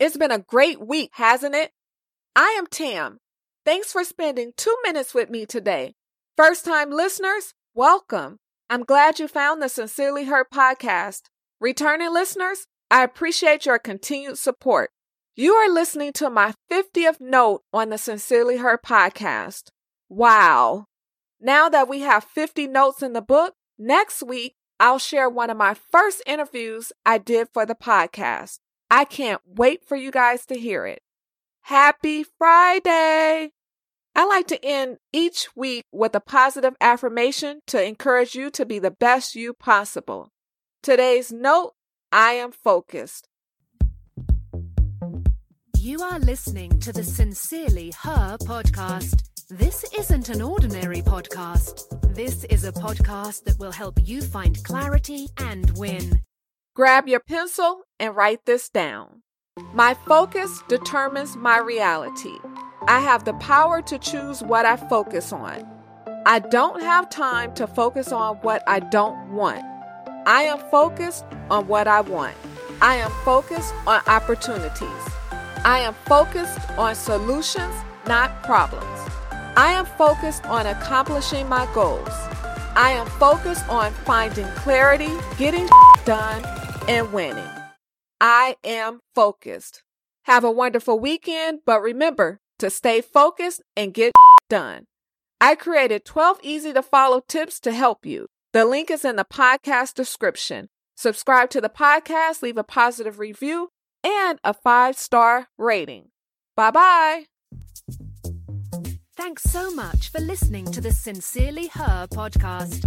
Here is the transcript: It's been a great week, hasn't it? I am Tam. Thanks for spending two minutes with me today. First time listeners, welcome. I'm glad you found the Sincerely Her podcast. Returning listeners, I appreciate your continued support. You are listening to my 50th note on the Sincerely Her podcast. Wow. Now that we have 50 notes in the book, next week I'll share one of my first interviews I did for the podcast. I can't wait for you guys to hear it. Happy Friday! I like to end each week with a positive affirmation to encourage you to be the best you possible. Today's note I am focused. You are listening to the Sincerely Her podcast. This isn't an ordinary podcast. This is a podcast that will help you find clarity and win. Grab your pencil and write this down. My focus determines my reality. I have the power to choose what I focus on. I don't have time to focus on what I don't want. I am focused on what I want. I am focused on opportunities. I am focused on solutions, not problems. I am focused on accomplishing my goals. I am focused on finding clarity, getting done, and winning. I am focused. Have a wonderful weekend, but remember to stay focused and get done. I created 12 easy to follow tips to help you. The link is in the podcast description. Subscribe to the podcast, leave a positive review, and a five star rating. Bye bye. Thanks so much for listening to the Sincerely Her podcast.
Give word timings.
It's 0.00 0.16
been 0.16 0.30
a 0.30 0.38
great 0.38 0.80
week, 0.80 1.10
hasn't 1.16 1.54
it? 1.54 1.72
I 2.34 2.56
am 2.56 2.66
Tam. 2.66 3.18
Thanks 3.66 3.92
for 3.92 4.02
spending 4.02 4.52
two 4.56 4.74
minutes 4.82 5.12
with 5.12 5.28
me 5.28 5.44
today. 5.44 5.92
First 6.38 6.64
time 6.64 6.90
listeners, 6.90 7.52
welcome. 7.74 8.38
I'm 8.70 8.82
glad 8.82 9.18
you 9.18 9.28
found 9.28 9.60
the 9.60 9.68
Sincerely 9.68 10.24
Her 10.24 10.42
podcast. 10.42 11.24
Returning 11.60 12.14
listeners, 12.14 12.64
I 12.90 13.04
appreciate 13.04 13.66
your 13.66 13.78
continued 13.78 14.38
support. 14.38 14.88
You 15.36 15.52
are 15.52 15.68
listening 15.68 16.14
to 16.14 16.30
my 16.30 16.54
50th 16.72 17.20
note 17.20 17.60
on 17.70 17.90
the 17.90 17.98
Sincerely 17.98 18.56
Her 18.56 18.78
podcast. 18.78 19.64
Wow. 20.08 20.86
Now 21.42 21.68
that 21.68 21.90
we 21.90 22.00
have 22.00 22.24
50 22.24 22.66
notes 22.68 23.02
in 23.02 23.12
the 23.12 23.20
book, 23.20 23.52
next 23.78 24.22
week 24.22 24.54
I'll 24.80 24.98
share 24.98 25.28
one 25.28 25.50
of 25.50 25.58
my 25.58 25.74
first 25.74 26.22
interviews 26.24 26.90
I 27.04 27.18
did 27.18 27.48
for 27.52 27.66
the 27.66 27.74
podcast. 27.74 28.60
I 28.90 29.04
can't 29.04 29.40
wait 29.46 29.84
for 29.86 29.96
you 29.96 30.10
guys 30.10 30.44
to 30.46 30.58
hear 30.58 30.84
it. 30.84 31.00
Happy 31.62 32.24
Friday! 32.24 33.52
I 34.16 34.24
like 34.26 34.48
to 34.48 34.64
end 34.64 34.98
each 35.12 35.48
week 35.54 35.84
with 35.92 36.14
a 36.16 36.20
positive 36.20 36.74
affirmation 36.80 37.60
to 37.68 37.82
encourage 37.82 38.34
you 38.34 38.50
to 38.50 38.66
be 38.66 38.80
the 38.80 38.90
best 38.90 39.36
you 39.36 39.54
possible. 39.54 40.32
Today's 40.82 41.30
note 41.30 41.74
I 42.10 42.32
am 42.32 42.50
focused. 42.50 43.28
You 45.78 46.02
are 46.02 46.18
listening 46.18 46.80
to 46.80 46.92
the 46.92 47.04
Sincerely 47.04 47.92
Her 48.00 48.36
podcast. 48.38 49.28
This 49.48 49.84
isn't 49.96 50.28
an 50.28 50.42
ordinary 50.42 51.02
podcast. 51.02 52.14
This 52.14 52.42
is 52.44 52.64
a 52.64 52.72
podcast 52.72 53.44
that 53.44 53.58
will 53.60 53.72
help 53.72 53.98
you 54.02 54.20
find 54.20 54.62
clarity 54.64 55.28
and 55.38 55.78
win. 55.78 56.20
Grab 56.80 57.08
your 57.08 57.20
pencil 57.20 57.82
and 57.98 58.16
write 58.16 58.46
this 58.46 58.70
down. 58.70 59.20
My 59.74 59.92
focus 59.92 60.62
determines 60.66 61.36
my 61.36 61.58
reality. 61.58 62.38
I 62.88 63.00
have 63.00 63.26
the 63.26 63.34
power 63.34 63.82
to 63.82 63.98
choose 63.98 64.42
what 64.42 64.64
I 64.64 64.78
focus 64.78 65.30
on. 65.30 65.68
I 66.24 66.38
don't 66.38 66.80
have 66.80 67.10
time 67.10 67.52
to 67.56 67.66
focus 67.66 68.12
on 68.12 68.36
what 68.36 68.62
I 68.66 68.80
don't 68.80 69.30
want. 69.30 69.62
I 70.24 70.44
am 70.44 70.58
focused 70.70 71.26
on 71.50 71.68
what 71.68 71.86
I 71.86 72.00
want. 72.00 72.34
I 72.80 72.94
am 72.94 73.10
focused 73.26 73.74
on 73.86 74.00
opportunities. 74.06 75.04
I 75.66 75.80
am 75.80 75.92
focused 76.06 76.70
on 76.78 76.94
solutions, 76.94 77.74
not 78.06 78.42
problems. 78.42 78.86
I 79.54 79.72
am 79.72 79.84
focused 79.84 80.46
on 80.46 80.66
accomplishing 80.66 81.46
my 81.46 81.68
goals. 81.74 82.08
I 82.74 82.92
am 82.92 83.06
focused 83.06 83.68
on 83.68 83.92
finding 83.92 84.46
clarity, 84.52 85.10
getting 85.36 85.68
done, 86.06 86.42
and 86.88 87.12
winning. 87.12 87.48
I 88.20 88.56
am 88.64 89.00
focused. 89.14 89.82
Have 90.24 90.44
a 90.44 90.50
wonderful 90.50 90.98
weekend, 90.98 91.60
but 91.64 91.80
remember 91.80 92.40
to 92.58 92.70
stay 92.70 93.00
focused 93.00 93.62
and 93.76 93.94
get 93.94 94.12
done. 94.48 94.84
I 95.40 95.54
created 95.54 96.04
12 96.04 96.40
easy 96.42 96.72
to 96.72 96.82
follow 96.82 97.22
tips 97.26 97.60
to 97.60 97.72
help 97.72 98.04
you. 98.04 98.26
The 98.52 98.64
link 98.64 98.90
is 98.90 99.04
in 99.04 99.16
the 99.16 99.24
podcast 99.24 99.94
description. 99.94 100.68
Subscribe 100.96 101.48
to 101.50 101.60
the 101.60 101.70
podcast, 101.70 102.42
leave 102.42 102.58
a 102.58 102.64
positive 102.64 103.18
review, 103.18 103.70
and 104.04 104.38
a 104.44 104.52
five 104.52 104.96
star 104.96 105.48
rating. 105.56 106.08
Bye 106.56 106.70
bye. 106.70 107.24
Thanks 109.16 109.44
so 109.44 109.70
much 109.70 110.10
for 110.10 110.20
listening 110.20 110.66
to 110.72 110.80
the 110.80 110.92
Sincerely 110.92 111.68
Her 111.68 112.06
podcast. 112.10 112.86